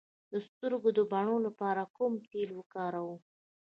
د 0.31 0.33
سترګو 0.47 0.89
د 0.97 0.99
بڼو 1.11 1.35
لپاره 1.47 1.83
کوم 1.97 2.13
تېل 2.31 2.49
وکاروم؟ 2.55 3.19